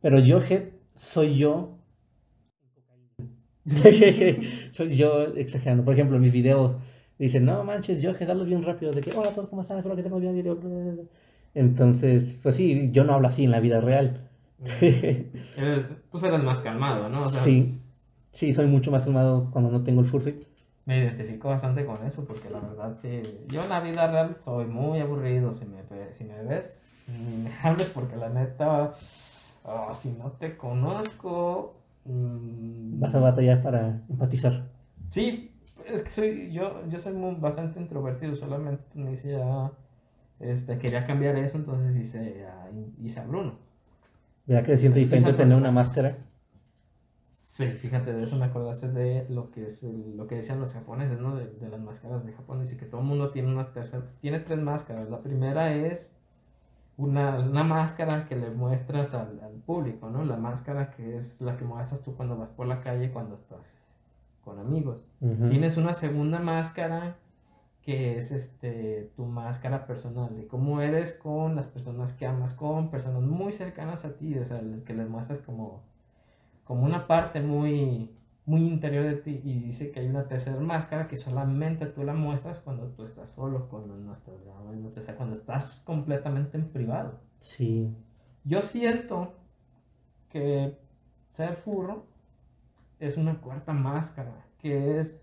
Pero 0.00 0.18
Johead 0.24 0.64
soy 0.94 1.38
yo. 1.38 1.78
soy 4.72 4.96
yo 4.96 5.22
exagerando. 5.34 5.84
Por 5.84 5.94
ejemplo, 5.94 6.16
en 6.16 6.22
mis 6.22 6.32
videos 6.32 6.76
dicen, 7.18 7.44
no 7.44 7.64
manches, 7.64 8.04
Johead, 8.04 8.30
hazlo 8.30 8.44
bien 8.44 8.62
rápido. 8.62 8.92
De 8.92 9.00
que, 9.00 9.12
hola 9.12 9.30
a 9.30 9.34
todos, 9.34 9.48
¿cómo 9.48 9.62
están? 9.62 9.78
Espero 9.78 9.94
que 9.96 10.02
estén 10.02 10.20
bien. 10.20 11.08
Entonces, 11.54 12.36
pues 12.42 12.56
sí, 12.56 12.90
yo 12.92 13.04
no 13.04 13.14
hablo 13.14 13.26
así 13.26 13.44
en 13.44 13.50
la 13.50 13.60
vida 13.60 13.80
real. 13.80 14.28
eres, 14.80 15.86
pues 16.10 16.22
eres 16.24 16.42
más 16.42 16.60
calmado, 16.60 17.08
¿no? 17.08 17.28
sí, 17.30 17.80
sí, 18.32 18.52
soy 18.52 18.66
mucho 18.66 18.90
más 18.90 19.04
calmado 19.04 19.50
cuando 19.50 19.70
no 19.70 19.82
tengo 19.82 20.00
el 20.00 20.06
fursuit. 20.06 20.46
Me 20.84 21.00
identifico 21.00 21.48
bastante 21.48 21.84
con 21.84 22.04
eso, 22.06 22.24
porque 22.24 22.48
la 22.48 22.60
verdad, 22.60 22.96
sí, 23.02 23.20
yo 23.48 23.62
en 23.62 23.68
la 23.68 23.80
vida 23.80 24.10
real 24.10 24.36
soy 24.36 24.66
muy 24.66 25.00
aburrido. 25.00 25.52
Si 25.52 25.66
me, 25.66 25.82
si 26.12 26.24
me 26.24 26.42
ves, 26.44 26.82
ni 27.06 27.42
me 27.44 27.52
hables, 27.62 27.88
porque 27.88 28.16
la 28.16 28.30
neta, 28.30 28.94
oh, 29.68 29.94
si 29.94 30.10
no 30.10 30.32
te 30.32 30.56
conozco. 30.56 31.76
Mm, 32.04 33.00
Vas 33.00 33.14
a 33.14 33.20
batallar 33.20 33.62
para 33.62 34.02
empatizar. 34.08 34.64
Sí, 35.06 35.52
es 35.86 36.02
que 36.02 36.10
soy, 36.10 36.52
yo, 36.52 36.86
yo 36.88 36.98
soy 36.98 37.14
muy, 37.14 37.34
bastante 37.36 37.80
introvertido, 37.80 38.34
solamente 38.36 38.84
me 38.94 39.12
hice 39.12 39.32
ya, 39.32 39.72
este, 40.40 40.78
quería 40.78 41.06
cambiar 41.06 41.36
eso, 41.36 41.58
entonces 41.58 41.96
hice 41.96 42.46
a, 42.46 42.70
hice 43.02 43.20
a 43.20 43.24
Bruno. 43.24 43.54
¿Verdad 44.46 44.64
que 44.64 44.72
se 44.72 44.78
siente 44.78 44.98
diferente 45.00 45.32
tener 45.34 45.56
una 45.56 45.70
máscara? 45.70 46.16
Sí, 47.30 47.66
fíjate, 47.66 48.12
de 48.12 48.22
eso 48.22 48.36
me 48.36 48.46
acordaste 48.46 48.88
de 48.88 49.26
lo 49.28 49.50
que 49.50 49.64
es 49.64 49.82
lo 49.82 50.26
que 50.26 50.36
decían 50.36 50.60
los 50.60 50.72
japoneses, 50.72 51.18
¿no? 51.18 51.36
De, 51.36 51.46
de, 51.46 51.68
las 51.68 51.80
máscaras 51.80 52.24
de 52.24 52.32
Japón. 52.32 52.60
Dice 52.60 52.76
que 52.76 52.86
todo 52.86 53.00
el 53.00 53.06
mundo 53.08 53.30
tiene 53.30 53.48
una 53.48 53.72
tercera, 53.72 54.04
tiene 54.20 54.38
tres 54.38 54.60
máscaras. 54.60 55.10
La 55.10 55.22
primera 55.22 55.74
es 55.74 56.17
una, 56.98 57.38
una 57.38 57.64
máscara 57.64 58.26
que 58.26 58.36
le 58.36 58.50
muestras 58.50 59.14
al, 59.14 59.40
al, 59.42 59.54
público, 59.64 60.10
¿no? 60.10 60.24
La 60.24 60.36
máscara 60.36 60.90
que 60.90 61.16
es 61.16 61.40
la 61.40 61.56
que 61.56 61.64
muestras 61.64 62.02
tú 62.02 62.14
cuando 62.14 62.36
vas 62.36 62.50
por 62.50 62.66
la 62.66 62.80
calle, 62.80 63.10
cuando 63.10 63.36
estás 63.36 63.94
con 64.44 64.58
amigos. 64.58 65.06
Tienes 65.20 65.76
una 65.76 65.94
segunda 65.94 66.40
máscara 66.40 67.16
que 67.82 68.16
es 68.16 68.32
este 68.32 69.10
tu 69.16 69.24
máscara 69.26 69.86
personal 69.86 70.36
de 70.36 70.46
cómo 70.46 70.80
eres 70.80 71.12
con 71.12 71.54
las 71.54 71.66
personas 71.66 72.12
que 72.12 72.26
amas, 72.26 72.52
con 72.52 72.90
personas 72.90 73.22
muy 73.22 73.52
cercanas 73.52 74.04
a 74.04 74.16
ti, 74.16 74.36
o 74.36 74.44
sea, 74.44 74.60
que 74.84 74.92
les 74.92 75.08
muestras 75.08 75.40
como 75.40 75.82
como 76.64 76.84
una 76.84 77.06
parte 77.06 77.40
muy, 77.40 78.10
muy 78.48 78.66
interior 78.66 79.04
de 79.04 79.16
ti 79.16 79.42
y 79.44 79.60
dice 79.60 79.90
que 79.90 80.00
hay 80.00 80.08
una 80.08 80.26
tercera 80.26 80.58
máscara 80.58 81.06
que 81.06 81.18
solamente 81.18 81.84
tú 81.84 82.02
la 82.02 82.14
muestras 82.14 82.58
cuando 82.60 82.86
tú 82.86 83.04
estás 83.04 83.28
solo, 83.28 83.68
cuando 83.68 83.94
no 83.94 84.14
estás 84.14 84.42
grabando, 84.42 84.88
o 84.88 84.90
sea, 84.90 85.16
cuando 85.16 85.36
estás 85.36 85.82
completamente 85.84 86.56
en 86.56 86.70
privado. 86.70 87.20
Sí. 87.40 87.94
Yo 88.44 88.62
siento 88.62 89.34
que 90.30 90.78
ser 91.28 91.56
furro 91.56 92.06
es 92.98 93.18
una 93.18 93.38
cuarta 93.38 93.74
máscara, 93.74 94.46
que 94.56 94.98
es 94.98 95.20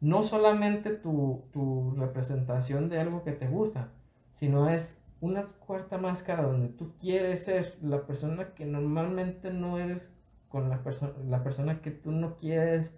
no 0.00 0.22
solamente 0.22 0.92
tu, 0.94 1.44
tu 1.52 1.94
representación 1.98 2.88
de 2.88 3.00
algo 3.00 3.22
que 3.22 3.32
te 3.32 3.48
gusta, 3.48 3.92
sino 4.32 4.70
es 4.70 4.98
una 5.20 5.44
cuarta 5.44 5.98
máscara 5.98 6.44
donde 6.44 6.68
tú 6.68 6.94
quieres 6.98 7.44
ser 7.44 7.76
la 7.82 8.06
persona 8.06 8.54
que 8.54 8.64
normalmente 8.64 9.52
no 9.52 9.78
eres 9.78 10.10
con 10.50 10.68
la, 10.68 10.82
persona 10.82 11.12
la 11.26 11.42
persona 11.42 11.80
que 11.80 11.90
tú 11.90 12.12
no 12.12 12.36
quieres 12.36 12.92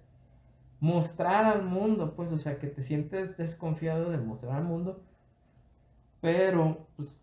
mostrar 0.80 1.44
al 1.44 1.62
mundo, 1.62 2.14
pues, 2.16 2.32
o 2.32 2.38
sea, 2.38 2.58
que 2.58 2.66
te 2.66 2.82
sientes 2.82 3.36
desconfiado 3.36 4.10
de 4.10 4.18
mostrar 4.18 4.56
al 4.56 4.64
mundo, 4.64 5.00
pero, 6.20 6.88
pues, 6.96 7.22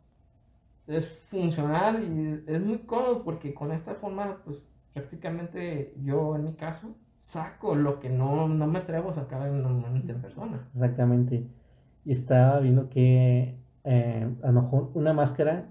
es 0.88 1.08
funcional 1.08 2.04
y 2.04 2.52
es 2.52 2.62
muy 2.62 2.80
cómodo 2.80 3.24
porque 3.24 3.54
con 3.54 3.74
esta 3.74 3.96
forma, 3.96 4.38
pues, 4.46 4.72
prácticamente 4.94 5.94
yo, 6.02 6.36
en 6.36 6.46
mi 6.46 6.54
caso, 6.54 6.96
saco 7.16 7.76
lo 7.76 8.00
que 8.00 8.10
no, 8.10 8.48
no 8.48 8.68
me 8.68 8.80
atrevo 8.80 9.10
a 9.10 9.16
sacar 9.16 9.52
normalmente 9.52 10.14
en 10.14 10.22
persona. 10.22 10.68
Exactamente. 10.74 11.46
Y 12.06 12.14
estaba 12.14 12.60
viendo 12.60 12.90
que 12.90 13.58
eh, 13.84 14.36
a 14.42 14.52
lo 14.52 14.62
mejor 14.62 14.92
una 14.94 15.14
máscara 15.14 15.68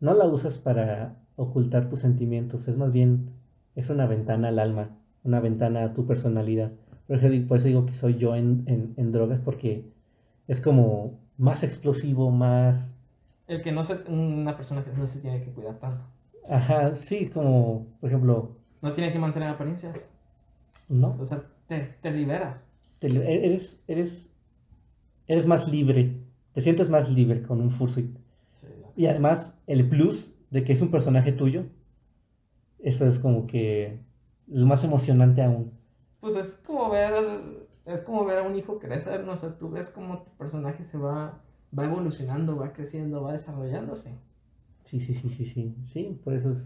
no 0.00 0.14
la 0.14 0.24
usas 0.24 0.56
para 0.56 1.16
ocultar 1.36 1.88
tus 1.88 2.00
sentimientos, 2.00 2.68
es 2.68 2.76
más 2.76 2.92
bien 2.92 3.30
es 3.76 3.90
una 3.90 4.06
ventana 4.06 4.48
al 4.48 4.58
alma, 4.58 4.88
una 5.22 5.38
ventana 5.38 5.84
a 5.84 5.92
tu 5.92 6.06
personalidad. 6.06 6.72
Por 7.06 7.18
eso 7.18 7.66
digo 7.66 7.86
que 7.86 7.94
soy 7.94 8.16
yo 8.16 8.34
en, 8.34 9.12
drogas 9.12 9.38
porque 9.38 9.84
es 10.48 10.60
como 10.60 11.20
más 11.36 11.62
explosivo, 11.62 12.30
más... 12.30 12.92
El 13.46 13.62
que 13.62 13.70
no 13.70 13.84
se, 13.84 13.94
una 14.10 14.56
persona 14.56 14.82
que 14.82 14.90
no 14.92 15.06
se 15.06 15.20
tiene 15.20 15.40
que 15.42 15.52
cuidar 15.52 15.78
tanto. 15.78 16.04
Ajá, 16.50 16.94
sí, 16.96 17.28
como, 17.28 17.86
por 18.00 18.10
ejemplo... 18.10 18.56
No 18.82 18.92
tiene 18.92 19.12
que 19.12 19.18
mantener 19.18 19.50
apariencias. 19.50 20.04
No. 20.88 21.16
O 21.20 21.24
sea, 21.24 21.44
te, 21.68 22.10
liberas. 22.10 22.66
eres, 23.00 23.80
eres, 23.86 24.30
eres 25.26 25.46
más 25.46 25.68
libre, 25.68 26.16
te 26.54 26.62
sientes 26.62 26.88
más 26.88 27.10
libre 27.10 27.42
con 27.42 27.60
un 27.60 27.70
fursuit. 27.70 28.16
Y 28.96 29.06
además, 29.06 29.56
el 29.66 29.88
plus 29.88 30.32
de 30.50 30.64
que 30.64 30.72
es 30.72 30.80
un 30.80 30.90
personaje 30.90 31.32
tuyo, 31.32 31.66
eso 32.86 33.04
es 33.04 33.18
como 33.18 33.48
que 33.48 33.98
lo 34.46 34.64
más 34.64 34.84
emocionante 34.84 35.42
aún. 35.42 35.72
Pues 36.20 36.36
es 36.36 36.60
como 36.64 36.88
ver, 36.88 37.66
es 37.84 38.00
como 38.00 38.24
ver 38.24 38.38
a 38.38 38.42
un 38.44 38.54
hijo 38.54 38.78
crecer, 38.78 39.24
no 39.24 39.36
sé, 39.36 39.48
tú 39.50 39.70
ves 39.70 39.90
cómo 39.90 40.22
tu 40.22 40.30
personaje 40.36 40.84
se 40.84 40.96
va, 40.96 41.40
va 41.76 41.84
evolucionando, 41.84 42.56
va 42.56 42.72
creciendo, 42.72 43.22
va 43.22 43.32
desarrollándose. 43.32 44.10
Sí, 44.84 45.00
sí, 45.00 45.14
sí, 45.14 45.28
sí, 45.30 45.46
sí, 45.46 45.74
sí, 45.88 46.20
por 46.22 46.34
eso 46.34 46.52
es, 46.52 46.62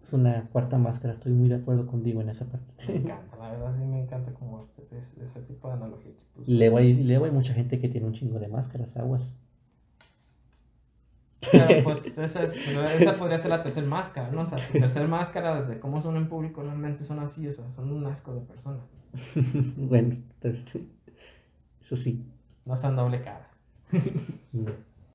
es 0.00 0.12
una 0.12 0.48
cuarta 0.50 0.78
máscara, 0.78 1.12
estoy 1.12 1.32
muy 1.32 1.48
de 1.48 1.56
acuerdo 1.56 1.88
contigo 1.88 2.20
en 2.20 2.28
esa 2.28 2.44
parte. 2.44 2.72
Me 2.86 2.98
encanta, 2.98 3.36
la 3.36 3.50
verdad 3.50 3.74
sí 3.76 3.84
me 3.84 4.00
encanta 4.00 4.32
como 4.32 4.58
este, 4.58 4.86
ese 4.96 5.40
tipo 5.42 5.66
de 5.66 5.74
analogía. 5.74 6.12
Pues, 6.36 6.48
luego, 6.48 6.76
hay, 6.76 7.02
luego 7.02 7.24
hay 7.24 7.32
mucha 7.32 7.52
gente 7.52 7.80
que 7.80 7.88
tiene 7.88 8.06
un 8.06 8.12
chingo 8.12 8.38
de 8.38 8.46
máscaras, 8.46 8.96
aguas. 8.96 9.36
pues 11.84 12.18
esa, 12.18 12.42
esa 12.44 13.16
podría 13.16 13.38
ser 13.38 13.50
la 13.50 13.62
tercera 13.62 13.86
máscara, 13.86 14.30
¿no? 14.30 14.42
O 14.42 14.46
sea, 14.46 14.58
la 14.58 14.80
tercera 14.80 15.06
máscara 15.06 15.62
de 15.62 15.78
cómo 15.78 16.00
son 16.00 16.16
en 16.16 16.28
público 16.28 16.62
realmente 16.62 17.04
son 17.04 17.18
así, 17.18 17.46
o 17.46 17.52
sea, 17.52 17.68
son 17.70 17.92
un 17.92 18.06
asco 18.06 18.34
de 18.34 18.40
personas. 18.40 18.82
bueno, 19.76 20.16
eso 21.80 21.96
sí. 21.96 22.26
No 22.64 22.74
están 22.74 22.96
doble 22.96 23.22
caras. 23.22 23.60